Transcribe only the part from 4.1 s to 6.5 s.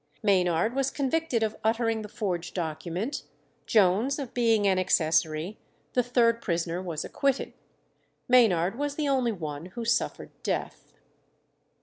of being an accessory; the third